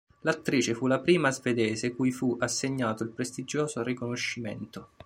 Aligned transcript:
L'attrice 0.21 0.73
fu 0.73 0.87
la 0.87 0.99
prima 0.99 1.29
svedese 1.29 1.93
cui 1.93 2.11
fu 2.11 2.35
assegnato 2.39 3.03
il 3.03 3.09
prestigioso 3.11 3.83
riconoscimento. 3.83 4.89